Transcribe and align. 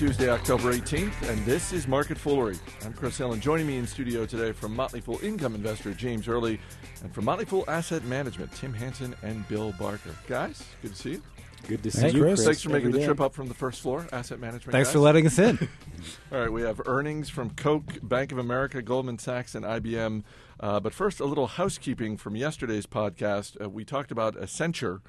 Tuesday, 0.00 0.30
October 0.30 0.72
18th, 0.72 1.28
and 1.28 1.44
this 1.44 1.74
is 1.74 1.86
Market 1.86 2.16
Foolery. 2.16 2.58
I'm 2.86 2.94
Chris 2.94 3.18
Hill, 3.18 3.34
and 3.34 3.42
joining 3.42 3.66
me 3.66 3.76
in 3.76 3.86
studio 3.86 4.24
today 4.24 4.50
from 4.50 4.74
Motley 4.74 5.02
Fool 5.02 5.18
Income 5.22 5.54
Investor 5.54 5.92
James 5.92 6.26
Early, 6.26 6.58
and 7.02 7.12
from 7.14 7.26
Motley 7.26 7.44
Fool 7.44 7.66
Asset 7.68 8.02
Management, 8.04 8.50
Tim 8.52 8.72
Hanson 8.72 9.14
and 9.22 9.46
Bill 9.46 9.74
Barker. 9.78 10.14
Guys, 10.26 10.64
good 10.80 10.92
to 10.92 10.96
see 10.96 11.10
you. 11.10 11.22
Good 11.68 11.82
to 11.82 11.90
see 11.90 12.00
Hey, 12.00 12.12
you, 12.12 12.22
Chris. 12.22 12.42
Thanks 12.42 12.62
for 12.62 12.70
making 12.70 12.86
Every 12.86 12.92
the 12.92 12.98
day. 13.00 13.04
trip 13.04 13.20
up 13.20 13.34
from 13.34 13.48
the 13.48 13.54
first 13.54 13.82
floor, 13.82 14.08
Asset 14.10 14.40
Management. 14.40 14.72
Thanks 14.72 14.88
guys. 14.88 14.92
for 14.94 15.00
letting 15.00 15.26
us 15.26 15.38
in. 15.38 15.58
All 16.32 16.40
right, 16.40 16.50
we 16.50 16.62
have 16.62 16.80
earnings 16.86 17.28
from 17.28 17.50
Coke, 17.50 17.98
Bank 18.02 18.32
of 18.32 18.38
America, 18.38 18.80
Goldman 18.80 19.18
Sachs, 19.18 19.54
and 19.54 19.66
IBM. 19.66 20.22
Uh, 20.58 20.80
but 20.80 20.94
first, 20.94 21.20
a 21.20 21.26
little 21.26 21.46
housekeeping 21.46 22.16
from 22.16 22.36
yesterday's 22.36 22.86
podcast. 22.86 23.62
Uh, 23.62 23.68
we 23.68 23.84
talked 23.84 24.10
about 24.10 24.34
Accenture, 24.36 25.02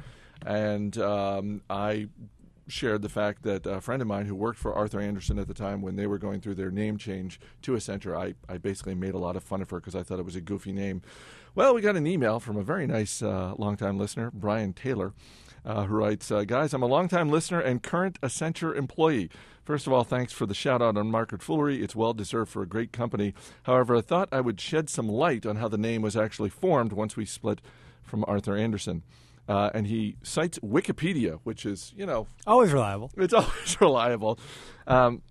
and 0.46 0.98
um, 0.98 1.62
I 1.70 2.10
shared 2.68 3.02
the 3.02 3.10
fact 3.10 3.44
that 3.44 3.66
a 3.66 3.82
friend 3.82 4.02
of 4.02 4.08
mine 4.08 4.26
who 4.26 4.36
worked 4.36 4.60
for 4.60 4.74
Arthur 4.74 5.00
Andersen 5.00 5.40
at 5.40 5.48
the 5.48 5.54
time 5.54 5.82
when 5.82 5.96
they 5.96 6.08
were 6.08 6.18
going 6.18 6.42
through 6.42 6.56
their 6.56 6.72
name 6.72 6.98
change 6.98 7.40
to 7.64 7.74
Accenture, 7.74 8.16
I, 8.16 8.36
I 8.52 8.58
basically 8.58 8.96
made 8.96 9.14
a 9.14 9.20
lot 9.20 9.36
of 9.36 9.44
fun 9.44 9.62
of 9.62 9.70
her 9.70 9.80
because 9.80 9.96
I 9.96 10.04
thought 10.04 10.20
it 10.20 10.26
was 10.26 10.36
a 10.36 10.42
goofy 10.42 10.72
name. 10.72 11.02
Well, 11.54 11.74
we 11.74 11.82
got 11.82 11.98
an 11.98 12.08
email 12.08 12.40
from 12.40 12.58
a 12.58 12.64
very 12.64 12.88
nice 12.88 13.22
uh, 13.22 13.54
longtime 13.58 13.98
listener, 13.98 14.32
Brian 14.34 14.74
Taylor 14.74 15.14
uh, 15.66 15.86
who 15.86 15.96
writes, 15.96 16.32
uh, 16.32 16.44
Guys, 16.44 16.74
I'm 16.74 16.84
a 16.84 16.88
longtime 16.88 17.30
listener 17.30 17.60
and 17.60 17.84
current 17.84 18.20
Accenture 18.22 18.76
employee. 18.76 19.30
First 19.64 19.86
of 19.86 19.94
all, 19.94 20.04
thanks 20.04 20.34
for 20.34 20.46
the 20.46 20.56
shout 20.56 20.82
out 20.82 20.98
on 20.98 21.12
Market 21.12 21.42
Foolery. 21.42 21.84
It's 21.84 21.96
well 21.96 22.14
deserved 22.14 22.52
for 22.52 22.64
a 22.64 22.68
great 22.68 22.92
company. 22.92 23.34
However, 23.64 23.96
I 23.98 24.02
thought 24.02 24.30
I 24.32 24.42
would 24.42 24.60
shed 24.60 24.90
some 24.90 25.08
light 25.08 25.46
on 25.46 25.58
how 25.58 25.68
the 25.68 25.78
name 25.78 26.02
was 26.02 26.18
actually 26.18 26.50
formed 26.50 26.94
once 26.94 27.16
we 27.16 27.26
split 27.26 27.62
from 28.02 28.26
Arthur 28.28 28.58
Andersen. 28.58 29.04
Uh, 29.52 29.70
and 29.74 29.88
he 29.88 30.16
cites 30.24 30.58
Wikipedia, 30.60 31.40
which 31.44 31.66
is, 31.66 31.94
you 31.98 32.06
know, 32.06 32.26
Always 32.48 32.72
reliable. 32.72 33.12
it's 33.18 33.34
always 33.42 33.82
reliable. 33.82 34.40
Um, 34.88 35.22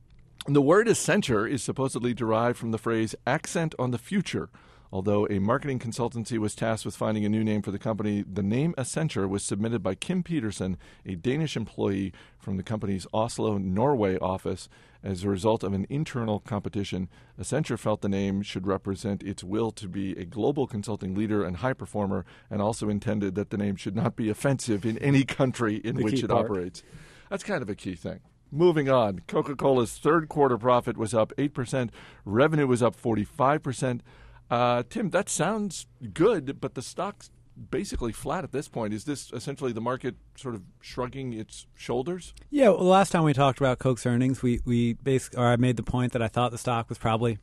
the 0.46 0.60
word 0.60 0.88
Accenture 0.88 1.50
is 1.50 1.62
supposedly 1.62 2.12
derived 2.12 2.58
from 2.58 2.70
the 2.70 2.76
phrase 2.78 3.14
accent 3.26 3.74
on 3.78 3.92
the 3.92 3.98
future. 3.98 4.50
Although 4.92 5.28
a 5.28 5.38
marketing 5.38 5.78
consultancy 5.78 6.36
was 6.38 6.56
tasked 6.56 6.84
with 6.84 6.96
finding 6.96 7.24
a 7.24 7.28
new 7.28 7.44
name 7.44 7.62
for 7.62 7.70
the 7.70 7.78
company, 7.78 8.24
the 8.28 8.42
name 8.42 8.74
Accenture 8.76 9.28
was 9.28 9.44
submitted 9.44 9.84
by 9.84 9.94
Kim 9.94 10.24
Petersen, 10.24 10.76
a 11.06 11.14
Danish 11.14 11.56
employee 11.56 12.12
from 12.38 12.56
the 12.56 12.64
company's 12.64 13.06
Oslo, 13.14 13.56
Norway 13.56 14.18
office. 14.18 14.68
As 15.04 15.22
a 15.22 15.28
result 15.28 15.62
of 15.62 15.72
an 15.72 15.86
internal 15.88 16.40
competition, 16.40 17.08
Accenture 17.40 17.78
felt 17.78 18.00
the 18.00 18.08
name 18.08 18.42
should 18.42 18.66
represent 18.66 19.22
its 19.22 19.44
will 19.44 19.70
to 19.70 19.88
be 19.88 20.18
a 20.18 20.24
global 20.24 20.66
consulting 20.66 21.14
leader 21.14 21.44
and 21.44 21.58
high 21.58 21.72
performer, 21.72 22.24
and 22.50 22.60
also 22.60 22.88
intended 22.88 23.36
that 23.36 23.50
the 23.50 23.58
name 23.58 23.76
should 23.76 23.94
not 23.94 24.16
be 24.16 24.28
offensive 24.28 24.84
in 24.84 24.98
any 24.98 25.24
country 25.24 25.76
in 25.76 25.96
The 25.96 26.02
which 26.02 26.24
it 26.24 26.30
part. 26.30 26.46
operates. 26.46 26.82
That's 27.30 27.44
kind 27.44 27.62
of 27.62 27.70
a 27.70 27.76
key 27.76 27.94
thing. 27.94 28.20
Moving 28.50 28.90
on, 28.90 29.20
Coca 29.28 29.54
Cola's 29.54 29.96
third 29.96 30.28
quarter 30.28 30.58
profit 30.58 30.96
was 30.96 31.14
up 31.14 31.32
8%, 31.38 31.90
revenue 32.24 32.66
was 32.66 32.82
up 32.82 33.00
45%. 33.00 34.00
Uh, 34.50 34.82
Tim, 34.88 35.10
that 35.10 35.28
sounds 35.28 35.86
good, 36.12 36.60
but 36.60 36.74
the 36.74 36.82
stock's 36.82 37.30
basically 37.70 38.12
flat 38.12 38.42
at 38.42 38.52
this 38.52 38.68
point. 38.68 38.94
Is 38.94 39.04
this 39.04 39.32
essentially 39.32 39.72
the 39.72 39.80
market 39.80 40.16
sort 40.36 40.54
of 40.54 40.62
shrugging 40.80 41.32
its 41.32 41.66
shoulders? 41.74 42.34
Yeah, 42.50 42.70
well, 42.70 42.84
last 42.84 43.10
time 43.10 43.24
we 43.24 43.32
talked 43.32 43.60
about 43.60 43.78
Coke's 43.78 44.06
earnings, 44.06 44.42
we 44.42 44.60
we 44.64 44.94
basically, 44.94 45.38
or 45.38 45.46
I 45.46 45.56
made 45.56 45.76
the 45.76 45.82
point 45.82 46.12
that 46.12 46.22
I 46.22 46.28
thought 46.28 46.50
the 46.50 46.58
stock 46.58 46.88
was 46.88 46.98
probably 46.98 47.38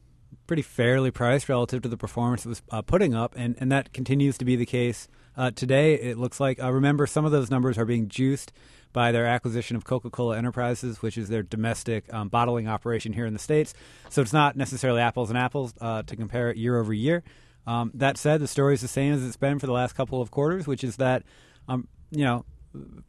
pretty 0.47 0.61
fairly 0.61 1.11
priced 1.11 1.49
relative 1.49 1.81
to 1.83 1.89
the 1.89 1.97
performance 1.97 2.45
it 2.45 2.49
was 2.49 2.61
uh, 2.71 2.81
putting 2.81 3.13
up, 3.13 3.33
and, 3.37 3.55
and 3.59 3.71
that 3.71 3.93
continues 3.93 4.37
to 4.37 4.45
be 4.45 4.55
the 4.55 4.65
case 4.65 5.07
uh, 5.35 5.51
today. 5.51 5.95
It 5.95 6.17
looks 6.17 6.39
like, 6.39 6.61
uh, 6.61 6.71
remember, 6.71 7.05
some 7.05 7.25
of 7.25 7.31
those 7.31 7.51
numbers 7.51 7.77
are 7.77 7.85
being 7.85 8.07
juiced 8.07 8.53
by 8.93 9.11
their 9.11 9.25
acquisition 9.25 9.75
of 9.75 9.83
Coca 9.83 10.09
Cola 10.09 10.37
Enterprises, 10.37 11.01
which 11.01 11.17
is 11.17 11.29
their 11.29 11.43
domestic 11.43 12.11
um, 12.13 12.29
bottling 12.29 12.67
operation 12.67 13.13
here 13.13 13.25
in 13.25 13.33
the 13.33 13.39
States. 13.39 13.73
So 14.09 14.21
it's 14.21 14.33
not 14.33 14.55
necessarily 14.55 15.01
apples 15.01 15.29
and 15.29 15.37
apples 15.37 15.73
uh, 15.79 16.03
to 16.03 16.15
compare 16.15 16.49
it 16.49 16.57
year 16.57 16.79
over 16.79 16.93
year. 16.93 17.23
Um, 17.67 17.91
that 17.93 18.17
said, 18.17 18.39
the 18.39 18.47
story 18.47 18.73
is 18.73 18.81
the 18.81 18.87
same 18.87 19.13
as 19.13 19.25
it's 19.25 19.35
been 19.35 19.59
for 19.59 19.67
the 19.67 19.73
last 19.73 19.93
couple 19.93 20.21
of 20.21 20.31
quarters, 20.31 20.65
which 20.65 20.83
is 20.83 20.95
that, 20.95 21.23
um, 21.67 21.87
you 22.09 22.23
know, 22.23 22.45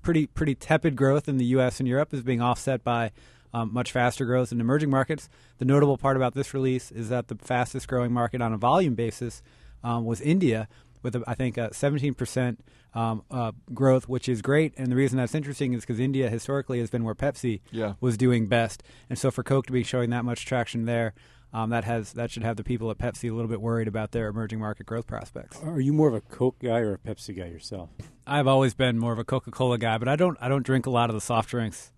pretty 0.03 0.27
pretty 0.27 0.55
tepid 0.55 0.97
growth 0.97 1.29
in 1.29 1.37
the 1.37 1.45
U.S. 1.47 1.79
and 1.79 1.89
Europe 1.89 2.13
is 2.13 2.23
being 2.23 2.41
offset 2.41 2.83
by 2.83 3.13
um, 3.55 3.73
much 3.73 3.93
faster 3.93 4.25
growth 4.25 4.53
in 4.53 4.61
emerging 4.61 4.91
markets. 4.91 5.29
The 5.59 5.65
notable 5.65 5.97
part 5.99 6.17
about 6.17 6.35
this 6.35 6.53
release 6.55 6.91
is 6.91 7.09
that 7.09 7.29
the 7.29 7.37
fastest 7.37 7.89
growing 7.89 8.13
market 8.13 8.41
on 8.43 8.53
a 8.53 8.59
volume 8.59 8.95
basis 8.95 9.43
um, 9.83 10.05
was 10.05 10.21
India, 10.21 10.69
with 11.03 11.15
a, 11.17 11.23
I 11.27 11.35
think 11.35 11.57
a 11.57 11.71
17% 11.71 12.57
um, 12.95 13.23
uh, 13.31 13.53
growth, 13.73 14.09
which 14.09 14.29
is 14.29 14.43
great. 14.43 14.73
And 14.77 14.89
the 14.91 14.97
reason 14.97 15.19
that's 15.19 15.35
interesting 15.35 15.73
is 15.75 15.83
because 15.83 16.01
India 16.01 16.29
historically 16.29 16.81
has 16.81 16.91
been 16.91 17.05
where 17.05 17.15
Pepsi 17.15 17.61
Yeah. 17.71 17.95
was 18.01 18.17
doing 18.17 18.47
best, 18.47 18.83
and 19.09 19.19
so 19.19 19.31
for 19.31 19.43
Coke 19.43 19.67
to 19.67 19.73
be 19.73 19.83
showing 19.85 20.11
that 20.11 20.25
much 20.25 20.45
traction 20.47 20.85
there. 20.87 21.15
Um, 21.51 21.71
that 21.71 21.85
has 21.85 22.13
that 22.13 22.31
should 22.31 22.43
have 22.43 22.57
the 22.57 22.63
people 22.63 22.91
at 22.91 22.99
Pepsi 22.99 23.31
a 23.31 23.33
little 23.33 23.49
bit 23.49 23.63
worried 23.63 23.89
about 23.89 24.11
their 24.13 24.29
emerging 24.29 24.59
market 24.59 24.85
growth 24.85 25.07
prospects. 25.07 25.59
Are 25.65 25.81
you 25.81 25.95
more 25.95 26.09
of 26.09 26.13
a 26.15 26.21
Coke 26.21 26.59
guy 26.59 26.81
or 26.81 26.93
a 26.93 26.99
Pepsi 26.99 27.35
guy 27.35 27.47
yourself? 27.47 27.89
I've 28.27 28.47
always 28.47 28.75
been 28.75 28.99
more 28.99 29.15
of 29.15 29.19
a 29.19 29.25
Coca-Cola 29.25 29.79
guy, 29.79 29.97
but 29.97 30.09
I 30.09 30.17
don't 30.17 30.37
I 30.43 30.49
don't 30.49 30.63
drink 30.63 30.85
a 30.85 30.91
lot 30.91 31.09
of 31.09 31.15
the 31.15 31.23
soft 31.23 31.49
drinks 31.49 31.91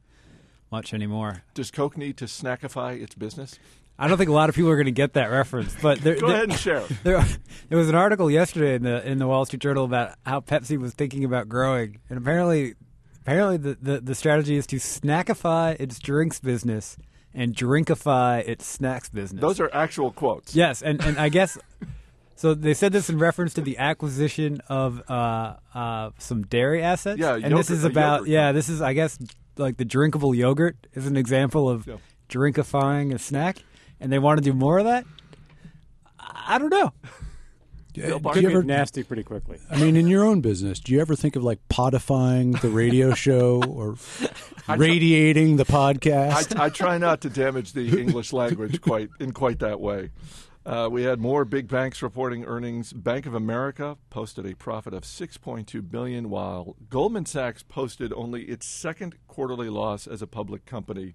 much 0.70 0.94
anymore. 0.94 1.42
Does 1.54 1.70
Coke 1.70 1.96
need 1.96 2.16
to 2.18 2.26
snackify 2.26 3.00
its 3.00 3.14
business? 3.14 3.58
I 3.98 4.08
don't 4.08 4.16
think 4.16 4.30
a 4.30 4.32
lot 4.32 4.48
of 4.48 4.54
people 4.54 4.70
are 4.70 4.76
going 4.76 4.86
to 4.86 4.92
get 4.92 5.12
that 5.12 5.26
reference, 5.26 5.76
but 5.82 6.00
there, 6.00 6.14
Go 6.18 6.28
there, 6.28 6.36
ahead 6.36 6.48
and 6.48 6.58
share. 6.58 6.82
there, 7.04 7.22
there 7.68 7.76
was 7.76 7.90
an 7.90 7.94
article 7.94 8.30
yesterday 8.30 8.74
in 8.74 8.82
the 8.82 9.06
in 9.06 9.18
the 9.18 9.26
Wall 9.26 9.44
Street 9.44 9.60
Journal 9.60 9.84
about 9.84 10.14
how 10.24 10.40
Pepsi 10.40 10.78
was 10.78 10.94
thinking 10.94 11.22
about 11.22 11.50
growing, 11.50 11.98
and 12.08 12.16
apparently, 12.16 12.76
apparently 13.20 13.58
the, 13.58 13.76
the, 13.80 14.00
the 14.00 14.14
strategy 14.14 14.56
is 14.56 14.66
to 14.68 14.76
snackify 14.76 15.78
its 15.78 15.98
drinks 15.98 16.40
business 16.40 16.96
and 17.34 17.54
drinkify 17.54 18.46
its 18.48 18.66
snacks 18.66 19.10
business. 19.10 19.40
Those 19.40 19.60
are 19.60 19.70
actual 19.72 20.10
quotes. 20.10 20.56
Yes, 20.56 20.82
and, 20.82 21.00
and 21.04 21.18
I 21.18 21.28
guess 21.28 21.58
so. 22.36 22.54
They 22.54 22.72
said 22.72 22.92
this 22.92 23.10
in 23.10 23.18
reference 23.18 23.52
to 23.54 23.60
the 23.60 23.76
acquisition 23.76 24.62
of 24.68 25.02
uh, 25.10 25.56
uh, 25.74 26.10
some 26.18 26.44
dairy 26.44 26.82
assets. 26.82 27.20
Yeah, 27.20 27.34
and 27.34 27.54
this 27.56 27.68
is 27.68 27.84
about 27.84 28.26
yeah. 28.26 28.52
This 28.52 28.70
is 28.70 28.80
I 28.80 28.94
guess 28.94 29.18
like 29.56 29.76
the 29.76 29.84
drinkable 29.84 30.34
yogurt 30.34 30.76
is 30.94 31.06
an 31.06 31.16
example 31.16 31.68
of 31.68 31.86
Yeah. 31.86 31.96
drinkifying 32.28 33.14
a 33.14 33.18
snack, 33.18 33.64
and 34.00 34.12
they 34.12 34.18
want 34.18 34.38
to 34.38 34.44
do 34.44 34.52
more 34.52 34.78
of 34.78 34.84
that. 34.84 35.04
I 36.18 36.54
I 36.54 36.58
don't 36.58 36.70
know. 36.70 36.92
Bill 37.92 38.16
It 38.18 38.22
Barker? 38.22 38.34
could 38.36 38.42
you 38.44 38.50
ever- 38.50 38.62
get 38.62 38.66
nasty 38.68 39.02
pretty 39.02 39.24
quickly. 39.24 39.58
I 39.68 39.76
mean, 39.80 39.96
in 39.96 40.06
your 40.06 40.24
own 40.24 40.40
business, 40.40 40.78
do 40.78 40.92
you 40.92 41.00
ever 41.00 41.16
think 41.16 41.34
of 41.36 41.42
like 41.42 41.58
podifying 41.68 42.58
the 42.60 42.68
radio 42.70 43.14
show 43.26 43.62
or 43.64 43.96
radiating 44.76 45.56
the 45.56 45.64
podcast? 45.64 46.56
I, 46.58 46.66
I 46.66 46.68
try 46.68 46.98
not 46.98 47.20
to 47.22 47.28
damage 47.30 47.72
the 47.72 48.00
English 48.00 48.32
language 48.32 48.80
quite 48.80 49.08
in 49.18 49.32
quite 49.32 49.58
that 49.60 49.80
way. 49.80 50.10
Uh, 50.64 50.88
we 50.92 51.04
had 51.04 51.18
more 51.18 51.46
big 51.46 51.68
banks 51.68 52.02
reporting 52.02 52.44
earnings. 52.44 52.92
Bank 52.92 53.24
of 53.24 53.34
America 53.34 53.96
posted 54.10 54.44
a 54.44 54.54
profit 54.54 54.92
of 54.92 55.04
6.2 55.04 55.90
billion, 55.90 56.28
while 56.28 56.76
Goldman 56.90 57.24
Sachs 57.24 57.62
posted 57.62 58.12
only 58.12 58.42
its 58.42 58.66
second 58.66 59.14
quarterly 59.26 59.70
loss 59.70 60.06
as 60.06 60.20
a 60.20 60.26
public 60.26 60.66
company, 60.66 61.14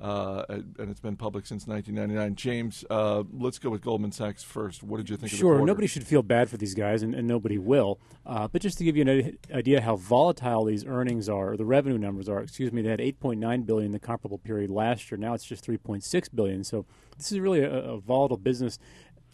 uh, 0.00 0.44
and 0.48 0.90
it's 0.90 1.00
been 1.00 1.16
public 1.16 1.46
since 1.46 1.66
1999. 1.66 2.34
James, 2.36 2.84
uh, 2.90 3.22
let's 3.32 3.58
go 3.58 3.70
with 3.70 3.80
Goldman 3.80 4.12
Sachs 4.12 4.42
first. 4.42 4.82
What 4.82 4.98
did 4.98 5.08
you 5.08 5.16
think? 5.16 5.32
of 5.32 5.38
the 5.38 5.38
Sure, 5.38 5.64
nobody 5.64 5.86
should 5.86 6.06
feel 6.06 6.22
bad 6.22 6.50
for 6.50 6.58
these 6.58 6.74
guys, 6.74 7.02
and, 7.02 7.14
and 7.14 7.26
nobody 7.26 7.56
will. 7.56 7.98
Uh, 8.26 8.46
but 8.46 8.60
just 8.60 8.76
to 8.78 8.84
give 8.84 8.96
you 8.96 9.02
an 9.02 9.38
idea 9.54 9.80
how 9.80 9.96
volatile 9.96 10.64
these 10.64 10.84
earnings 10.84 11.28
are, 11.28 11.52
or 11.52 11.56
the 11.56 11.64
revenue 11.64 11.96
numbers 11.96 12.28
are, 12.28 12.40
excuse 12.40 12.72
me, 12.72 12.82
they 12.82 12.90
had 12.90 13.00
8.9 13.00 13.64
billion 13.64 13.86
in 13.86 13.92
the 13.92 13.98
comparable 13.98 14.38
period 14.38 14.70
last 14.70 15.10
year. 15.10 15.16
Now 15.16 15.32
it's 15.32 15.44
just 15.44 15.66
3.6 15.66 16.28
billion. 16.34 16.62
So 16.62 16.84
this 17.16 17.32
is 17.32 17.40
really 17.40 17.60
a, 17.60 17.70
a 17.70 17.98
volatile 17.98 18.36
business. 18.36 18.78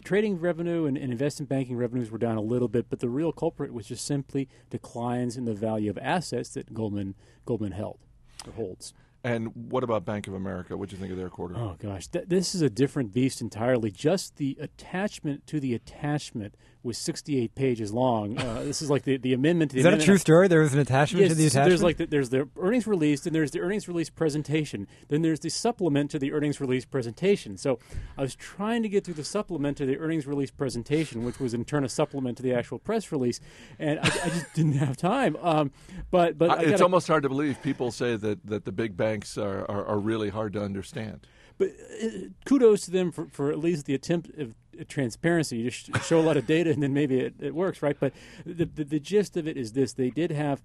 Trading 0.05 0.39
revenue 0.39 0.85
and, 0.85 0.97
and 0.97 1.11
investment 1.11 1.49
banking 1.49 1.75
revenues 1.75 2.09
were 2.11 2.17
down 2.17 2.37
a 2.37 2.41
little 2.41 2.67
bit, 2.67 2.89
but 2.89 2.99
the 2.99 3.09
real 3.09 3.31
culprit 3.31 3.73
was 3.73 3.87
just 3.87 4.05
simply 4.05 4.47
declines 4.69 5.35
in 5.35 5.45
the 5.45 5.53
value 5.53 5.89
of 5.89 5.97
assets 5.97 6.49
that 6.49 6.73
Goldman 6.73 7.15
Goldman 7.45 7.71
held 7.73 7.99
or 8.45 8.53
holds. 8.53 8.93
And 9.25 9.55
what 9.55 9.83
about 9.85 10.03
Bank 10.03 10.27
of 10.27 10.33
America? 10.33 10.75
What 10.75 10.89
did 10.89 10.95
you 10.95 10.99
think 10.99 11.11
of 11.11 11.17
their 11.17 11.29
quarter? 11.29 11.55
Oh 11.57 11.75
gosh, 11.79 12.07
Th- 12.07 12.25
this 12.27 12.53
is 12.53 12.61
a 12.61 12.69
different 12.69 13.13
beast 13.13 13.39
entirely. 13.39 13.89
Just 13.89 14.35
the 14.35 14.57
attachment 14.59 15.47
to 15.47 15.59
the 15.61 15.73
attachment 15.73 16.55
was 16.83 16.97
68 16.97 17.55
pages 17.55 17.93
long. 17.93 18.37
Uh, 18.37 18.61
this 18.65 18.81
is 18.81 18.89
like 18.89 19.03
the, 19.03 19.17
the 19.17 19.33
amendment 19.33 19.71
to 19.71 19.75
the 19.75 19.79
Is 19.79 19.83
that 19.85 19.93
a 19.93 20.03
true 20.03 20.17
story? 20.17 20.47
There 20.47 20.61
was 20.61 20.73
an 20.73 20.79
attachment 20.79 21.21
Yes, 21.23 21.31
to 21.31 21.35
the 21.35 21.43
so 21.43 21.47
attachment. 21.61 21.69
there's 21.69 21.83
like 21.83 21.97
the, 21.97 22.05
there's 22.07 22.29
the 22.29 22.49
earnings 22.57 22.87
release, 22.87 23.25
and 23.25 23.33
there's 23.35 23.51
the 23.51 23.59
earnings 23.61 23.87
release 23.87 24.09
presentation. 24.09 24.87
Then 25.07 25.21
there's 25.21 25.39
the 25.39 25.49
supplement 25.49 26.11
to 26.11 26.19
the 26.19 26.31
earnings 26.33 26.59
release 26.59 26.85
presentation. 26.85 27.57
So 27.57 27.79
I 28.17 28.21
was 28.21 28.35
trying 28.35 28.83
to 28.83 28.89
get 28.89 29.05
through 29.05 29.13
the 29.15 29.23
supplement 29.23 29.77
to 29.77 29.85
the 29.85 29.97
earnings 29.97 30.27
release 30.27 30.51
presentation, 30.51 31.23
which 31.23 31.39
was 31.39 31.53
in 31.53 31.65
turn 31.65 31.83
a 31.83 31.89
supplement 31.89 32.37
to 32.37 32.43
the 32.43 32.53
actual 32.53 32.79
press 32.79 33.11
release, 33.11 33.39
and 33.79 33.99
I, 33.99 34.03
I 34.03 34.29
just 34.29 34.53
didn't 34.55 34.73
have 34.73 34.97
time. 34.97 35.37
Um, 35.41 35.71
but 36.11 36.37
but 36.37 36.49
Uh, 36.49 36.53
I 36.53 36.57
it's 36.59 36.71
gotta- 36.71 36.83
almost 36.83 37.07
hard 37.07 37.23
to 37.23 37.29
believe. 37.29 37.61
People 37.63 37.91
say 37.91 38.15
that, 38.17 38.45
that 38.45 38.65
the 38.65 38.71
big 38.71 38.97
banks 38.97 39.37
are, 39.37 39.61
are, 39.69 39.85
are 39.85 39.99
really 39.99 40.29
hard 40.29 40.53
to 40.53 40.61
understand. 40.63 41.25
But 41.57 41.69
uh, 42.03 42.07
kudos 42.45 42.85
to 42.85 42.91
them 42.91 43.11
for, 43.11 43.27
for 43.27 43.51
at 43.51 43.59
least 43.59 43.85
the 43.85 43.93
attempt 43.93 44.29
of 44.37 44.55
transparency. 44.87 45.57
You 45.57 45.69
just 45.69 46.07
show 46.07 46.19
a 46.19 46.21
lot 46.21 46.37
of 46.37 46.47
data, 46.47 46.71
and 46.71 46.81
then 46.81 46.93
maybe 46.93 47.19
it, 47.19 47.35
it 47.39 47.55
works, 47.55 47.81
right? 47.81 47.95
But 47.99 48.13
the, 48.45 48.65
the 48.65 48.83
the 48.83 48.99
gist 48.99 49.37
of 49.37 49.47
it 49.47 49.57
is 49.57 49.73
this: 49.73 49.93
they 49.93 50.09
did 50.09 50.31
have 50.31 50.61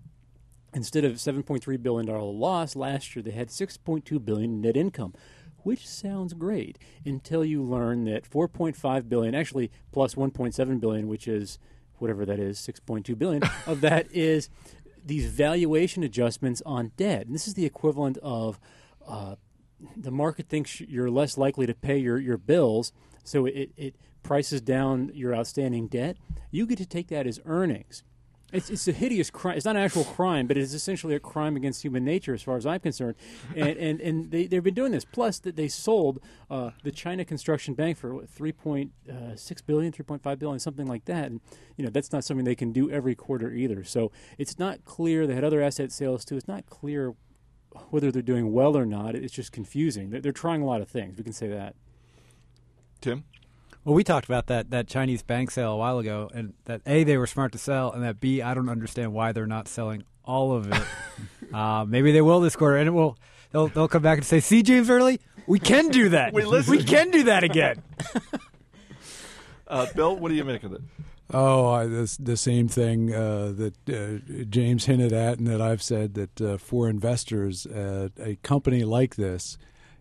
Instead 0.74 1.04
of 1.04 1.14
$7.3 1.14 1.82
billion 1.82 2.06
loss 2.06 2.76
last 2.76 3.16
year, 3.16 3.22
they 3.22 3.30
had 3.30 3.48
6.2 3.48 4.22
billion 4.22 4.60
net 4.60 4.76
income, 4.76 5.14
which 5.58 5.88
sounds 5.88 6.34
great 6.34 6.78
until 7.06 7.44
you 7.44 7.62
learn 7.62 8.04
that 8.04 8.28
4.5 8.28 9.08
billion, 9.08 9.34
actually 9.34 9.70
plus 9.92 10.14
1.7 10.14 10.80
billion, 10.80 11.08
which 11.08 11.26
is 11.26 11.58
whatever 11.96 12.26
that 12.26 12.38
is, 12.38 12.58
6.2 12.58 13.18
billion 13.18 13.42
of 13.66 13.80
that 13.80 14.12
is 14.12 14.50
these 15.04 15.26
valuation 15.26 16.02
adjustments 16.02 16.62
on 16.66 16.92
debt. 16.98 17.26
And 17.26 17.34
this 17.34 17.48
is 17.48 17.54
the 17.54 17.64
equivalent 17.64 18.18
of 18.18 18.60
uh, 19.06 19.36
the 19.96 20.10
market 20.10 20.48
thinks 20.48 20.80
you're 20.80 21.10
less 21.10 21.38
likely 21.38 21.66
to 21.66 21.74
pay 21.74 21.98
your, 21.98 22.18
your 22.18 22.38
bills, 22.38 22.92
so 23.24 23.46
it, 23.46 23.70
it 23.76 23.96
prices 24.22 24.60
down 24.60 25.10
your 25.14 25.34
outstanding 25.34 25.88
debt. 25.88 26.16
You 26.50 26.66
get 26.66 26.78
to 26.78 26.86
take 26.86 27.08
that 27.08 27.26
as 27.26 27.40
earnings. 27.44 28.02
It's, 28.50 28.70
it's 28.70 28.88
a 28.88 28.92
hideous 28.92 29.30
crime. 29.30 29.56
It's 29.56 29.66
not 29.66 29.76
an 29.76 29.82
actual 29.82 30.04
crime, 30.04 30.46
but 30.46 30.56
it's 30.56 30.72
essentially 30.72 31.14
a 31.14 31.20
crime 31.20 31.54
against 31.54 31.82
human 31.82 32.02
nature, 32.02 32.32
as 32.32 32.42
far 32.42 32.56
as 32.56 32.64
I'm 32.64 32.80
concerned. 32.80 33.16
And 33.54 33.76
and, 33.76 34.00
and 34.00 34.30
they 34.30 34.46
they've 34.46 34.62
been 34.62 34.72
doing 34.72 34.92
this. 34.92 35.04
Plus, 35.04 35.38
that 35.40 35.56
they 35.56 35.68
sold 35.68 36.18
uh, 36.50 36.70
the 36.82 36.90
China 36.90 37.26
Construction 37.26 37.74
Bank 37.74 37.98
for 37.98 38.14
what, 38.14 38.34
3.6 38.34 38.90
uh, 39.10 39.54
billion, 39.66 39.92
3.5 39.92 40.38
billion, 40.38 40.58
something 40.58 40.86
like 40.86 41.04
that. 41.04 41.26
And 41.26 41.42
you 41.76 41.84
know 41.84 41.90
that's 41.90 42.10
not 42.10 42.24
something 42.24 42.46
they 42.46 42.54
can 42.54 42.72
do 42.72 42.90
every 42.90 43.14
quarter 43.14 43.52
either. 43.52 43.84
So 43.84 44.12
it's 44.38 44.58
not 44.58 44.82
clear. 44.86 45.26
They 45.26 45.34
had 45.34 45.44
other 45.44 45.60
asset 45.60 45.92
sales 45.92 46.24
too. 46.24 46.38
It's 46.38 46.48
not 46.48 46.64
clear 46.64 47.14
whether 47.90 48.10
they're 48.10 48.22
doing 48.22 48.52
well 48.52 48.76
or 48.76 48.86
not. 48.86 49.14
It's 49.14 49.32
just 49.32 49.52
confusing. 49.52 50.10
They're, 50.10 50.20
they're 50.20 50.32
trying 50.32 50.62
a 50.62 50.66
lot 50.66 50.80
of 50.80 50.88
things. 50.88 51.16
We 51.16 51.24
can 51.24 51.32
say 51.32 51.48
that. 51.48 51.74
Tim. 53.00 53.24
Well, 53.84 53.94
we 53.94 54.04
talked 54.04 54.26
about 54.26 54.46
that 54.48 54.70
that 54.70 54.86
Chinese 54.86 55.22
bank 55.22 55.50
sale 55.50 55.72
a 55.72 55.76
while 55.76 55.98
ago, 55.98 56.30
and 56.34 56.54
that 56.64 56.82
a 56.84 57.04
they 57.04 57.16
were 57.16 57.26
smart 57.26 57.52
to 57.52 57.58
sell, 57.58 57.92
and 57.92 58.02
that 58.02 58.20
b 58.20 58.42
I 58.42 58.52
don't 58.52 58.68
understand 58.68 59.12
why 59.12 59.32
they're 59.32 59.46
not 59.46 59.68
selling 59.68 60.04
all 60.24 60.52
of 60.52 60.70
it. 60.70 61.54
uh, 61.54 61.84
maybe 61.88 62.12
they 62.12 62.20
will 62.20 62.40
this 62.40 62.56
quarter, 62.56 62.76
and 62.76 62.88
it 62.88 62.92
will. 62.92 63.16
They'll 63.50 63.68
they'll 63.68 63.88
come 63.88 64.02
back 64.02 64.18
and 64.18 64.26
say, 64.26 64.40
"See, 64.40 64.62
James 64.62 64.90
Early, 64.90 65.20
we 65.46 65.58
can 65.58 65.88
do 65.88 66.10
that. 66.10 66.32
we. 66.34 66.44
We 66.44 66.84
can 66.84 67.10
do 67.10 67.24
that 67.24 67.44
again." 67.44 67.82
uh, 69.66 69.86
Bill, 69.94 70.16
what 70.16 70.28
do 70.28 70.34
you 70.34 70.44
make 70.44 70.64
of 70.64 70.74
it? 70.74 70.82
Oh, 71.32 71.68
I, 71.68 71.84
the, 71.86 72.16
the 72.18 72.36
same 72.38 72.68
thing 72.68 73.12
uh, 73.12 73.52
that 73.56 73.74
uh, 73.88 74.44
James 74.48 74.86
hinted 74.86 75.12
at, 75.12 75.38
and 75.38 75.46
that 75.46 75.60
I've 75.60 75.82
said 75.82 76.14
that 76.14 76.40
uh, 76.40 76.56
for 76.56 76.88
investors, 76.88 77.66
uh, 77.66 78.08
a 78.18 78.36
company 78.36 78.82
like 78.82 79.16
this 79.16 79.58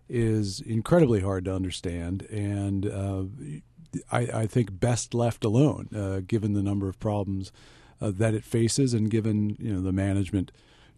is 0.08 0.60
incredibly 0.60 1.20
hard 1.20 1.44
to 1.44 1.54
understand, 1.54 2.22
and 2.30 2.86
uh, 2.86 3.24
I, 4.10 4.40
I, 4.40 4.46
think 4.46 4.80
best 4.80 5.12
left 5.12 5.44
alone, 5.44 5.90
uh, 5.94 6.20
given 6.26 6.54
the 6.54 6.62
number 6.62 6.88
of 6.88 6.98
problems 6.98 7.52
that 8.00 8.32
it 8.32 8.44
faces, 8.44 8.94
and 8.94 9.10
given 9.10 9.54
you 9.58 9.74
know 9.74 9.82
the 9.82 9.92
management 9.92 10.50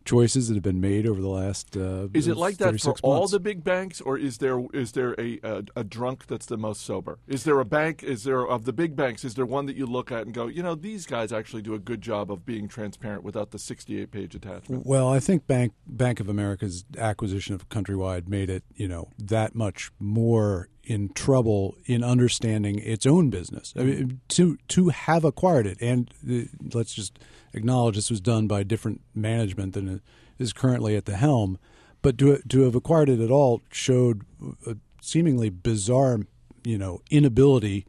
choices 0.05 0.49
that 0.49 0.55
have 0.55 0.63
been 0.63 0.81
made 0.81 1.07
over 1.07 1.21
the 1.21 1.29
last. 1.29 1.77
Uh, 1.77 2.09
is 2.15 2.27
it 2.27 2.37
like 2.37 2.57
that 2.59 2.81
for 2.81 2.89
months. 2.89 3.01
all 3.03 3.29
the 3.29 3.41
big 3.41 3.63
banks, 3.63 4.01
or 4.01 4.19
is 4.19 4.39
there 4.39 4.61
is 4.73 4.93
there 4.93 5.15
a, 5.19 5.39
a, 5.43 5.63
a 5.77 5.85
drunk 5.85 6.27
that's 6.27 6.47
the 6.47 6.57
most 6.57 6.83
sober? 6.83 7.19
Is 7.27 7.45
there 7.45 7.61
a 7.61 7.65
bank? 7.65 8.03
Is 8.03 8.25
there 8.25 8.47
of 8.47 8.65
the 8.65 8.73
big 8.73 8.97
banks? 8.97 9.25
Is 9.25 9.35
there 9.35 9.47
one 9.47 9.67
that 9.67 9.77
you 9.77 9.87
look 9.87 10.11
at 10.11 10.23
and 10.23 10.35
go, 10.35 10.47
you 10.47 10.63
know, 10.63 10.75
these 10.75 11.07
guys 11.07 11.33
actually 11.33 11.63
do 11.63 11.75
a 11.75 11.79
good 11.79 12.01
job 12.01 12.31
of 12.31 12.45
being 12.45 12.69
transparent 12.69 13.23
without 13.23 13.51
the 13.51 13.59
sixty-eight 13.59 14.11
page 14.11 14.35
attachment? 14.35 14.87
Well, 14.87 15.09
I 15.09 15.21
think 15.21 15.47
Bank 15.47 15.73
Bank 15.87 16.21
of 16.21 16.29
America's 16.29 16.85
acquisition 16.97 17.55
of 17.55 17.69
Countrywide 17.69 18.29
made 18.29 18.51
it, 18.51 18.65
you 18.75 18.89
know, 18.89 19.09
that 19.19 19.55
much 19.55 19.91
more 19.99 20.69
in 20.91 21.09
trouble 21.11 21.77
in 21.85 22.03
understanding 22.03 22.81
its 22.81 23.07
own 23.07 23.31
business. 23.31 23.73
I 23.77 23.85
mean, 23.85 24.21
to 24.31 24.59
to 24.69 24.89
have 24.89 25.25
acquired 25.25 25.69
it, 25.69 25.81
and 25.81 26.13
the, 26.21 26.49
let's 26.75 26.93
just 26.93 27.17
acknowledge 27.53 27.95
this 27.95 28.11
was 28.11 28.21
done 28.21 28.49
by 28.49 28.65
different 28.65 29.01
management 29.15 29.75
than 29.75 30.01
is 30.41 30.53
currently 30.53 30.97
at 30.97 31.05
the 31.05 31.17
helm, 31.17 31.61
but 32.03 32.19
to 32.19 32.39
to 32.49 32.63
have 32.63 32.75
acquired 32.75 33.09
it 33.09 33.21
at 33.21 33.31
all 33.31 33.63
showed 33.71 34.23
a 34.67 34.77
seemingly 35.01 35.49
bizarre, 35.49 36.23
you 36.65 36.77
know, 36.77 37.03
inability 37.09 37.87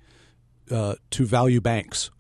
uh, 0.70 0.94
to 1.10 1.26
value 1.26 1.60
banks. 1.60 2.12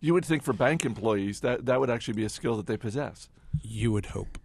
You 0.00 0.12
would 0.12 0.24
think 0.24 0.42
for 0.42 0.52
bank 0.52 0.84
employees 0.84 1.38
that 1.40 1.66
that 1.66 1.78
would 1.78 1.90
actually 1.90 2.14
be 2.14 2.24
a 2.24 2.28
skill 2.28 2.56
that 2.56 2.66
they 2.66 2.76
possess. 2.76 3.28
You 3.62 3.92
would 3.92 4.06
hope. 4.06 4.39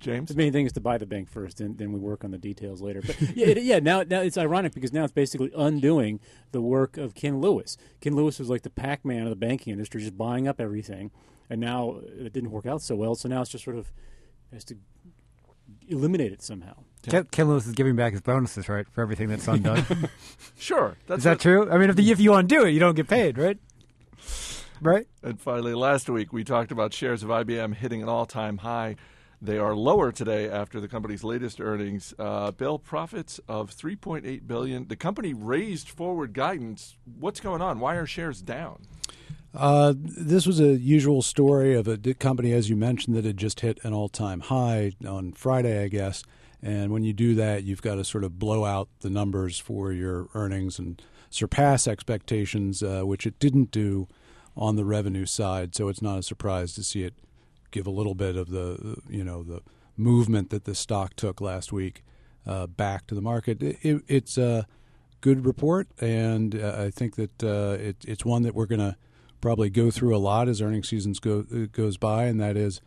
James? 0.00 0.28
The 0.28 0.34
main 0.34 0.52
thing 0.52 0.66
is 0.66 0.72
to 0.72 0.80
buy 0.80 0.98
the 0.98 1.06
bank 1.06 1.28
first, 1.28 1.60
and 1.60 1.78
then 1.78 1.92
we 1.92 2.00
work 2.00 2.24
on 2.24 2.30
the 2.30 2.38
details 2.38 2.80
later. 2.80 3.02
But 3.02 3.20
yeah, 3.36 3.48
it, 3.48 3.62
yeah. 3.62 3.78
Now, 3.78 4.02
now 4.02 4.20
it's 4.20 4.38
ironic 4.38 4.74
because 4.74 4.92
now 4.92 5.04
it's 5.04 5.12
basically 5.12 5.50
undoing 5.56 6.20
the 6.52 6.60
work 6.60 6.96
of 6.96 7.14
Ken 7.14 7.40
Lewis. 7.40 7.76
Ken 8.00 8.14
Lewis 8.14 8.38
was 8.38 8.48
like 8.48 8.62
the 8.62 8.70
Pac-Man 8.70 9.22
of 9.22 9.30
the 9.30 9.36
banking 9.36 9.72
industry, 9.72 10.00
just 10.00 10.18
buying 10.18 10.48
up 10.48 10.60
everything, 10.60 11.10
and 11.48 11.60
now 11.60 12.00
it 12.04 12.32
didn't 12.32 12.50
work 12.50 12.66
out 12.66 12.82
so 12.82 12.96
well. 12.96 13.14
So 13.14 13.28
now 13.28 13.42
it's 13.42 13.50
just 13.50 13.64
sort 13.64 13.76
of 13.76 13.92
has 14.52 14.64
to 14.64 14.76
eliminate 15.88 16.32
it 16.32 16.42
somehow. 16.42 16.74
Ken, 17.08 17.24
Ken 17.30 17.48
Lewis 17.48 17.66
is 17.66 17.72
giving 17.72 17.96
back 17.96 18.12
his 18.12 18.20
bonuses, 18.20 18.68
right, 18.68 18.86
for 18.90 19.00
everything 19.02 19.28
that's 19.28 19.48
undone. 19.48 19.84
sure, 20.58 20.96
that's 21.06 21.18
is 21.18 21.24
that 21.24 21.30
what, 21.30 21.40
true? 21.40 21.70
I 21.70 21.78
mean, 21.78 21.90
if, 21.90 21.96
the, 21.96 22.10
if 22.10 22.20
you 22.20 22.34
undo 22.34 22.64
it, 22.64 22.70
you 22.70 22.80
don't 22.80 22.94
get 22.94 23.08
paid, 23.08 23.38
right? 23.38 23.58
Right. 24.82 25.06
And 25.22 25.40
finally, 25.40 25.74
last 25.74 26.08
week 26.08 26.32
we 26.32 26.42
talked 26.42 26.72
about 26.72 26.94
shares 26.94 27.22
of 27.22 27.28
IBM 27.28 27.74
hitting 27.74 28.02
an 28.02 28.08
all-time 28.08 28.58
high. 28.58 28.96
They 29.42 29.56
are 29.56 29.74
lower 29.74 30.12
today 30.12 30.50
after 30.50 30.80
the 30.80 30.88
company's 30.88 31.24
latest 31.24 31.62
earnings. 31.62 32.12
Uh, 32.18 32.50
Bill, 32.50 32.78
profits 32.78 33.40
of 33.48 33.74
3.8 33.74 34.46
billion. 34.46 34.86
The 34.88 34.96
company 34.96 35.32
raised 35.32 35.88
forward 35.88 36.34
guidance. 36.34 36.96
What's 37.18 37.40
going 37.40 37.62
on? 37.62 37.80
Why 37.80 37.94
are 37.94 38.04
shares 38.04 38.42
down? 38.42 38.82
Uh, 39.54 39.94
this 39.96 40.46
was 40.46 40.60
a 40.60 40.76
usual 40.76 41.22
story 41.22 41.74
of 41.74 41.88
a 41.88 41.96
company, 42.14 42.52
as 42.52 42.68
you 42.68 42.76
mentioned, 42.76 43.16
that 43.16 43.24
had 43.24 43.38
just 43.38 43.60
hit 43.60 43.80
an 43.82 43.94
all-time 43.94 44.40
high 44.40 44.92
on 45.08 45.32
Friday, 45.32 45.82
I 45.82 45.88
guess. 45.88 46.22
And 46.62 46.92
when 46.92 47.02
you 47.02 47.14
do 47.14 47.34
that, 47.36 47.64
you've 47.64 47.82
got 47.82 47.94
to 47.94 48.04
sort 48.04 48.24
of 48.24 48.38
blow 48.38 48.66
out 48.66 48.90
the 49.00 49.08
numbers 49.08 49.58
for 49.58 49.90
your 49.90 50.28
earnings 50.34 50.78
and 50.78 51.00
surpass 51.30 51.88
expectations, 51.88 52.82
uh, 52.82 53.02
which 53.02 53.26
it 53.26 53.38
didn't 53.38 53.70
do 53.70 54.06
on 54.54 54.76
the 54.76 54.84
revenue 54.84 55.24
side. 55.24 55.74
So 55.74 55.88
it's 55.88 56.02
not 56.02 56.18
a 56.18 56.22
surprise 56.22 56.74
to 56.74 56.84
see 56.84 57.04
it 57.04 57.14
give 57.70 57.86
a 57.86 57.90
little 57.90 58.14
bit 58.14 58.36
of 58.36 58.50
the 58.50 58.96
you 59.08 59.24
know 59.24 59.42
the 59.42 59.62
movement 59.96 60.50
that 60.50 60.64
the 60.64 60.74
stock 60.74 61.14
took 61.14 61.40
last 61.40 61.72
week 61.72 62.02
uh, 62.46 62.66
back 62.66 63.06
to 63.06 63.14
the 63.14 63.20
market. 63.20 63.62
It, 63.62 63.78
it, 63.82 64.02
it's 64.08 64.38
a 64.38 64.66
good 65.20 65.44
report, 65.44 65.88
and 66.00 66.54
uh, 66.54 66.76
I 66.78 66.90
think 66.90 67.16
that 67.16 67.42
uh, 67.44 67.76
it, 67.80 67.96
it's 68.06 68.24
one 68.24 68.42
that 68.42 68.54
we're 68.54 68.66
going 68.66 68.80
to 68.80 68.96
probably 69.40 69.70
go 69.70 69.90
through 69.90 70.16
a 70.16 70.18
lot 70.18 70.48
as 70.48 70.60
earnings 70.60 70.88
seasons 70.88 71.18
go 71.18 71.42
goes 71.72 71.96
by, 71.96 72.24
and 72.24 72.40
that 72.40 72.56
is. 72.56 72.80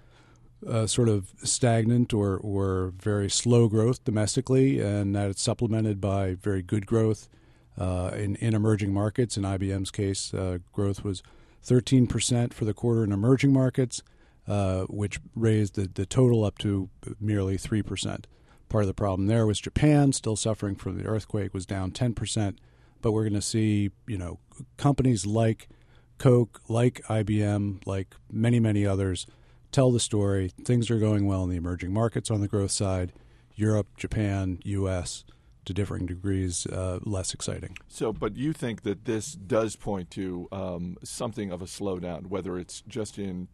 Uh, 0.66 0.88
sort 0.88 1.10
of 1.10 1.34
stagnant 1.44 2.14
or, 2.14 2.38
or 2.38 2.94
very 2.98 3.30
slow 3.30 3.68
growth 3.68 4.02
domestically, 4.06 4.80
and 4.80 5.14
that 5.14 5.30
it's 5.30 5.42
supplemented 5.42 6.00
by 6.00 6.36
very 6.36 6.62
good 6.62 6.86
growth 6.86 7.28
uh, 7.78 8.12
in, 8.16 8.38
in 8.38 8.54
emerging 8.54 8.94
markets. 8.94 9.36
In 9.36 9.44
IBM's 9.44 9.92
case, 9.92 10.34
uh, 10.34 10.60
growth 10.72 11.04
was 11.04 11.22
13% 11.66 12.54
for 12.54 12.66
the 12.66 12.74
quarter 12.74 13.04
in 13.04 13.12
emerging 13.12 13.54
markets, 13.54 14.04
uh, 14.48 14.84
which 14.84 15.20
raised 15.36 15.76
the, 15.76 15.90
the 15.94 16.06
total 16.06 16.44
up 16.44 16.58
to 16.60 16.90
merely 17.20 17.58
3%. 17.58 18.26
Part 18.70 18.84
of 18.84 18.88
the 18.88 18.94
problem 18.94 19.28
there 19.28 19.46
was 19.46 19.60
Japan, 19.60 20.14
still 20.14 20.36
suffering 20.36 20.76
from 20.76 20.98
the 20.98 21.06
earthquake, 21.06 21.54
was 21.54 21.66
down 21.66 21.92
10%. 21.92 22.58
But 23.02 23.12
we're 23.12 23.24
going 23.24 23.34
to 23.34 23.42
see, 23.42 23.92
you 24.08 24.18
know, 24.18 24.40
companies 24.78 25.26
like 25.26 25.68
Coke, 26.18 26.62
like 26.70 27.02
IBM, 27.04 27.86
like 27.86 28.16
many, 28.32 28.60
many 28.60 28.86
others 28.86 29.28
tell 29.72 29.92
the 29.92 30.00
story. 30.00 30.52
Things 30.64 30.90
are 30.90 31.00
going 31.00 31.26
well 31.26 31.44
in 31.44 31.50
the 31.50 31.58
emerging 31.58 31.92
markets 31.92 32.32
on 32.32 32.40
the 32.40 32.48
growth 32.48 32.72
side. 32.72 33.12
Europe, 33.56 33.88
Japan, 33.98 34.60
U.S., 34.64 35.26
to 35.66 35.74
differing 35.74 36.06
degrees, 36.06 36.66
uh, 36.68 37.00
less 37.04 37.34
exciting. 37.34 37.78
So, 37.88 38.12
but 38.12 38.36
you 38.36 38.54
think 38.54 38.84
that 38.84 39.06
this 39.06 39.34
does 39.34 39.76
point 39.76 40.12
to 40.12 40.48
um, 40.52 40.98
something 41.04 41.52
of 41.52 41.62
a 41.62 41.66
slowdown, 41.66 42.28
whether 42.28 42.58
it's 42.58 42.82
just 42.88 43.18
in 43.18 43.48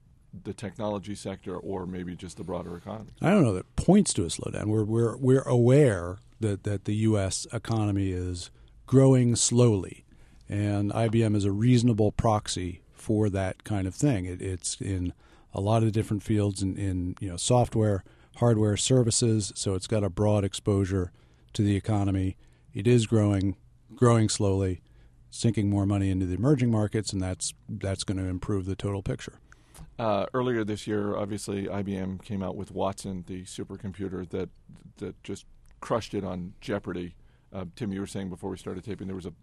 the 0.43 0.53
technology 0.53 1.15
sector 1.15 1.55
or 1.57 1.85
maybe 1.85 2.15
just 2.15 2.37
the 2.37 2.43
broader 2.43 2.75
economy? 2.77 3.11
I 3.21 3.31
don't 3.31 3.43
know 3.43 3.53
that 3.53 3.75
points 3.75 4.13
to 4.13 4.23
a 4.23 4.27
slowdown. 4.27 4.65
We're 4.65 4.83
we're 4.83 5.17
we're 5.17 5.41
aware 5.41 6.17
that 6.39 6.63
that 6.63 6.85
the 6.85 6.95
U.S. 6.95 7.47
economy 7.51 8.11
is 8.11 8.51
growing 8.85 9.35
slowly, 9.35 10.05
and 10.47 10.91
IBM 10.91 11.35
is 11.35 11.45
a 11.45 11.51
reasonable 11.51 12.11
proxy 12.11 12.81
for 12.93 13.29
that 13.29 13.63
kind 13.63 13.87
of 13.87 13.95
thing. 13.95 14.25
It, 14.25 14.41
it's 14.41 14.79
in 14.79 15.13
a 15.53 15.61
lot 15.61 15.83
of 15.83 15.91
different 15.91 16.23
fields 16.23 16.61
in, 16.61 16.77
in 16.77 17.15
you 17.19 17.29
know 17.29 17.37
software, 17.37 18.03
hardware, 18.37 18.77
services. 18.77 19.51
So 19.55 19.73
it's 19.73 19.87
got 19.87 20.03
a 20.03 20.09
broad 20.09 20.43
exposure 20.43 21.11
to 21.53 21.61
the 21.61 21.75
economy. 21.75 22.37
It 22.73 22.87
is 22.87 23.07
growing, 23.07 23.55
growing 23.95 24.29
slowly, 24.29 24.81
sinking 25.31 25.69
more 25.69 25.85
money 25.85 26.09
into 26.09 26.25
the 26.25 26.35
emerging 26.35 26.71
markets, 26.71 27.13
and 27.13 27.21
that's 27.21 27.53
that's 27.67 28.03
going 28.03 28.17
to 28.17 28.25
improve 28.25 28.65
the 28.65 28.75
total 28.75 29.01
picture. 29.01 29.39
Uh, 29.99 30.25
earlier 30.33 30.63
this 30.63 30.87
year, 30.87 31.15
obviously, 31.15 31.65
IBM 31.65 32.23
came 32.23 32.41
out 32.41 32.55
with 32.55 32.71
Watson, 32.71 33.25
the 33.27 33.43
supercomputer 33.43 34.27
that 34.29 34.49
that 34.97 35.21
just 35.23 35.45
crushed 35.81 36.13
it 36.13 36.23
on 36.23 36.53
Jeopardy. 36.61 37.15
Uh, 37.51 37.65
Tim, 37.75 37.91
you 37.91 37.99
were 37.99 38.07
saying 38.07 38.29
before 38.29 38.49
we 38.49 38.57
started 38.57 38.83
taping, 38.83 39.07
there 39.07 39.15
was 39.15 39.25
a 39.25 39.33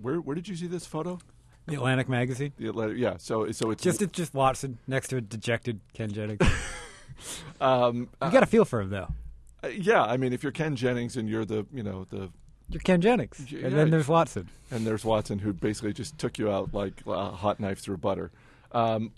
where 0.00 0.20
where 0.20 0.34
did 0.34 0.48
you 0.48 0.56
see 0.56 0.66
this 0.66 0.86
photo? 0.86 1.18
The 1.66 1.74
Atlantic 1.74 2.08
magazine. 2.08 2.52
The 2.56 2.68
Atlantic, 2.68 2.96
yeah. 2.98 3.16
So 3.18 3.50
so 3.52 3.70
it's 3.70 3.82
Just 3.82 4.00
it's 4.00 4.12
just 4.16 4.32
Watson 4.34 4.78
next 4.86 5.08
to 5.08 5.16
a 5.16 5.20
dejected 5.20 5.80
Ken 5.92 6.10
Jennings. 6.12 6.40
um, 7.60 8.08
you 8.22 8.30
got 8.30 8.42
a 8.42 8.46
feel 8.46 8.64
for 8.64 8.80
him 8.80 8.90
though. 8.90 9.08
uh, 9.64 9.68
yeah. 9.68 10.02
I 10.02 10.16
mean, 10.16 10.32
if 10.32 10.42
you're 10.42 10.52
Ken 10.52 10.76
Jennings 10.76 11.16
and 11.16 11.28
you're 11.28 11.44
the 11.44 11.66
you 11.72 11.82
know 11.82 12.06
the 12.10 12.30
You're 12.70 12.80
Ken 12.80 13.00
Jennings, 13.00 13.50
Yeah. 13.50 13.66
and 13.66 13.76
then 13.76 13.90
there's 13.90 14.08
Watson. 14.08 14.48
and 14.70 14.86
there's 14.86 15.04
Watson 15.04 15.40
who 15.40 15.52
basically 15.52 15.92
just 15.92 16.16
took 16.18 16.38
you 16.38 16.50
out 16.50 16.72
like 16.72 17.02
a 17.06 17.30
hot 17.30 17.58
knife 17.60 17.80
through 17.80 17.98
butter. 17.98 18.30
Um, 18.72 19.10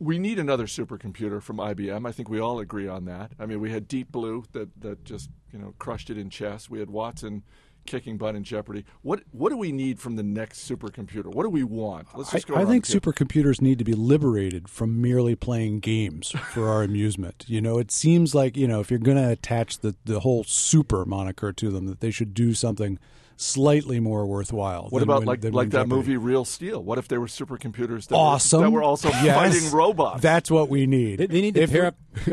we 0.00 0.18
need 0.18 0.38
another 0.38 0.66
supercomputer 0.66 1.42
from 1.42 1.56
IBM. 1.56 2.06
I 2.06 2.12
think 2.12 2.28
we 2.28 2.40
all 2.40 2.60
agree 2.60 2.88
on 2.88 3.04
that. 3.06 3.32
I 3.38 3.46
mean, 3.46 3.60
we 3.60 3.70
had 3.70 3.88
Deep 3.88 4.12
Blue 4.12 4.44
that, 4.52 4.68
that 4.80 5.04
just 5.04 5.30
you 5.52 5.58
know 5.58 5.74
crushed 5.78 6.10
it 6.10 6.18
in 6.18 6.30
chess. 6.30 6.70
We 6.70 6.78
had 6.78 6.90
Watson 6.90 7.42
kicking 7.86 8.18
butt 8.18 8.36
in 8.36 8.44
Jeopardy. 8.44 8.84
What 9.02 9.22
what 9.32 9.50
do 9.50 9.56
we 9.56 9.72
need 9.72 9.98
from 9.98 10.16
the 10.16 10.22
next 10.22 10.68
supercomputer? 10.68 11.26
What 11.26 11.42
do 11.44 11.48
we 11.48 11.64
want? 11.64 12.06
Let's 12.14 12.32
I, 12.32 12.36
just 12.36 12.46
go. 12.46 12.54
I 12.54 12.58
around 12.58 12.68
think 12.68 12.84
supercomputers 12.84 13.60
need 13.60 13.78
to 13.78 13.84
be 13.84 13.94
liberated 13.94 14.68
from 14.68 15.00
merely 15.00 15.34
playing 15.34 15.80
games 15.80 16.30
for 16.52 16.68
our 16.68 16.82
amusement. 16.84 17.44
You 17.48 17.60
know, 17.60 17.78
it 17.78 17.90
seems 17.90 18.34
like 18.34 18.56
you 18.56 18.68
know 18.68 18.80
if 18.80 18.90
you're 18.90 19.00
going 19.00 19.16
to 19.16 19.30
attach 19.30 19.80
the 19.80 19.96
the 20.04 20.20
whole 20.20 20.44
super 20.44 21.04
moniker 21.04 21.52
to 21.52 21.70
them, 21.70 21.86
that 21.86 22.00
they 22.00 22.10
should 22.10 22.34
do 22.34 22.54
something 22.54 22.98
slightly 23.40 24.00
more 24.00 24.26
worthwhile. 24.26 24.88
What 24.90 24.98
than 24.98 25.08
about 25.08 25.18
when- 25.20 25.26
like 25.28 25.40
than 25.40 25.52
like 25.54 25.70
that 25.70 25.78
Jeopardy. 25.86 25.94
movie 25.94 26.16
Real 26.16 26.44
Steel? 26.44 26.82
What 26.82 26.98
if 26.98 27.08
they 27.08 27.18
were 27.18 27.26
supercomputers 27.28 28.08
that 28.08 28.16
Awesome. 28.16 28.60
were, 28.60 28.66
that 28.66 28.70
were 28.72 28.82
also 28.82 29.08
Yes. 29.10 29.34
fighting 29.36 29.70
robots? 29.76 30.20
That's 30.22 30.50
what 30.50 30.68
we 30.68 30.86
need. 30.86 31.18
They- 31.20 31.26
they 31.26 31.40
need 31.40 31.54
to 31.54 31.62
if 31.62 31.70
pair 31.70 31.80
we're- 31.82 31.86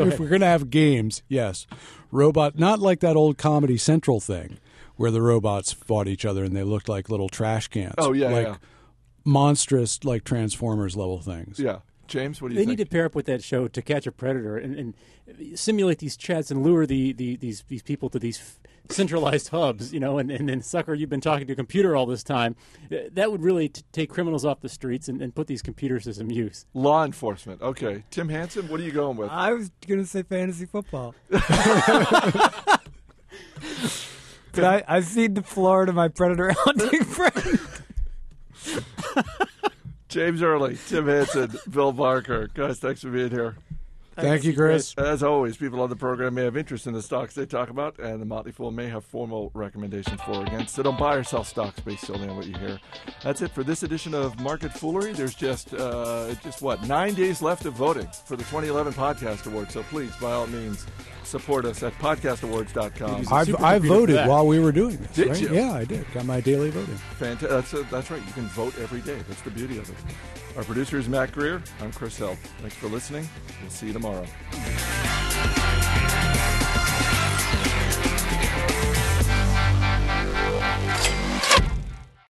up- 0.04 0.12
if 0.14 0.20
we're 0.20 0.28
going 0.30 0.42
to 0.42 0.48
have 0.48 0.70
games, 0.70 1.22
yes, 1.30 1.68
robot. 2.12 2.58
Not 2.58 2.80
like 2.80 3.00
that 3.02 3.16
old 3.16 3.38
Comedy 3.38 3.78
Central 3.78 4.20
thing 4.20 4.58
where 4.96 5.12
the 5.12 5.22
robots 5.22 5.72
fought 5.74 6.08
each 6.08 6.26
other 6.26 6.44
and 6.44 6.56
they 6.56 6.64
looked 6.64 6.90
like 6.90 7.10
little 7.10 7.30
trash 7.30 7.68
cans. 7.68 7.96
Oh, 7.98 8.12
yeah, 8.14 8.30
like 8.30 8.48
yeah. 8.48 8.56
monstrous 9.24 10.04
like 10.04 10.24
Transformers 10.24 10.96
level 10.96 11.20
things. 11.20 11.60
yeah, 11.60 11.80
James, 12.08 12.42
what 12.42 12.50
do 12.50 12.54
you 12.54 12.60
think? 12.60 12.68
They 12.68 12.72
think? 12.72 12.80
need 12.80 12.86
to 12.86 12.90
pair 12.90 13.06
up 13.06 13.16
with 13.16 13.26
that 13.28 13.44
show 13.44 13.68
to 13.68 13.82
catch 13.82 14.06
a 14.08 14.12
predator 14.12 14.58
and, 14.58 14.76
and 14.76 14.94
simulate 15.60 16.00
these 16.00 16.16
chats 16.18 16.52
and 16.52 16.64
lure 16.64 16.86
the, 16.86 17.14
the 17.14 17.36
these 17.38 17.64
these 17.68 17.82
people 17.82 18.10
to 18.12 18.20
these 18.20 18.40
f- 18.40 18.60
centralized 18.90 19.48
hubs, 19.50 19.92
you 19.94 20.00
know, 20.00 20.20
and, 20.20 20.30
and 20.30 20.48
then 20.48 20.62
sucker, 20.62 20.94
you've 20.94 21.10
been 21.10 21.22
talking 21.22 21.48
to 21.48 21.54
a 21.54 21.56
computer 21.56 21.96
all 21.96 22.06
this 22.06 22.22
time. 22.24 22.56
Uh, 22.92 22.98
That 23.12 23.32
would 23.32 23.42
really 23.42 23.70
t- 23.70 23.82
take 23.92 24.12
criminals 24.12 24.46
off 24.46 24.62
the 24.62 24.70
streets 24.70 25.08
and, 25.08 25.24
and 25.24 25.34
put 25.34 25.48
these 25.48 25.64
computers 25.64 26.04
to 26.04 26.14
some 26.14 26.30
use. 26.30 26.68
Law 26.76 27.04
enforcement. 27.04 27.64
Okay, 27.64 28.04
Tim 28.12 28.30
Hanson, 28.30 28.68
what 28.68 28.80
are 28.80 28.84
you 28.84 28.92
going 28.92 29.18
with? 29.18 29.32
I 29.32 29.54
was 29.54 29.72
going 29.88 30.00
to 30.02 30.06
say 30.06 30.22
fantasy 30.22 30.68
football. 30.68 31.16
but 31.30 31.42
I, 34.64 34.84
I 34.88 35.02
cede 35.02 35.36
the 35.36 35.44
floor 35.44 35.86
to 35.86 35.94
my 35.94 36.08
predator 36.08 36.52
hunting 36.58 37.04
friend. 37.04 37.60
James 40.16 40.42
Early, 40.42 40.78
Tim 40.88 41.08
Hanson, 41.08 41.52
Bill 41.70 41.92
Barker. 41.92 42.48
Guys, 42.54 42.80
thanks 42.80 43.02
for 43.02 43.10
being 43.10 43.32
here. 43.32 43.58
Thank 44.16 44.46
you, 44.46 44.54
Chris. 44.54 44.94
As 44.98 45.22
always, 45.22 45.58
people 45.58 45.82
on 45.82 45.90
the 45.90 45.98
program 45.98 46.36
may 46.36 46.46
have 46.46 46.56
interest 46.56 46.88
in 46.88 46.94
the 46.94 47.02
stocks 47.02 47.36
they 47.36 47.46
talk 47.46 47.70
about, 47.70 48.00
and 48.00 48.22
the 48.22 48.26
Motley 48.26 48.54
Fool 48.54 48.72
may 48.72 48.88
have 48.88 49.04
formal 49.04 49.52
recommendations 49.54 50.22
for 50.22 50.36
or 50.36 50.46
against. 50.46 50.74
So 50.74 50.84
don't 50.84 50.98
buy 50.98 51.16
or 51.16 51.26
sell 51.26 51.44
stocks 51.44 51.82
based 51.82 52.06
solely 52.06 52.30
on 52.30 52.38
what 52.38 52.48
you 52.48 52.58
hear. 52.58 52.80
That's 53.24 53.42
it 53.42 53.52
for 53.52 53.66
this 53.66 53.84
edition 53.84 54.14
of 54.14 54.40
Market 54.40 54.72
Foolery. 54.72 55.12
There's 55.12 55.36
just 55.36 55.74
uh, 55.74 56.34
just 56.36 56.62
what 56.62 56.82
nine 56.88 57.14
days 57.14 57.42
left 57.42 57.66
of 57.66 57.74
voting 57.74 58.08
for 58.24 58.38
the 58.38 58.44
2011 58.44 58.94
Podcast 58.94 59.46
Award. 59.48 59.70
So 59.70 59.84
please, 59.84 60.16
by 60.16 60.32
all 60.32 60.48
means, 60.48 60.86
support 61.26 61.66
us 61.66 61.84
at 61.84 61.94
podcastawards.com. 61.94 63.20
Use 63.20 63.32
a 63.32 63.34
I've, 63.34 63.56
I 63.64 63.80
for 63.80 63.88
voted 63.88 64.28
while 64.28 64.48
we 64.48 64.60
were 64.60 64.72
doing 64.72 64.98
this. 64.98 65.12
Did 65.16 65.28
right? 65.30 65.42
you? 65.42 65.54
Yeah, 65.54 65.74
I 65.74 65.86
did. 65.86 66.06
Got 66.14 66.26
my 66.26 66.42
daily 66.42 66.70
voting. 66.70 66.96
Fanta- 67.20 67.50
that's, 67.50 67.74
uh, 67.74 67.84
that's 67.92 68.12
right. 68.12 68.22
You 68.26 68.34
can 68.34 68.48
vote 68.48 68.78
every 68.80 69.02
day. 69.02 69.18
That's 69.28 69.42
the 69.42 69.52
beauty 69.52 69.78
of 69.78 69.90
it. 69.90 69.96
Our 70.58 70.64
producer 70.64 70.98
is 70.98 71.10
Mac 71.10 71.32
Greer. 71.34 71.62
I'm 71.82 71.92
Chris 71.92 72.18
Hill. 72.18 72.38
Thanks 72.62 72.76
for 72.76 72.88
listening. 72.88 73.28
We'll 73.62 73.72
see 73.72 73.88
you 73.88 73.94
tomorrow. 73.94 74.26